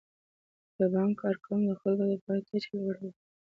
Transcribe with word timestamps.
د 0.77 0.79
بانک 0.93 1.13
کارکوونکي 1.21 1.67
د 1.69 1.73
خلکو 1.81 2.03
د 2.09 2.13
پوهاوي 2.21 2.43
کچه 2.49 2.69
لوړوي. 2.77 3.11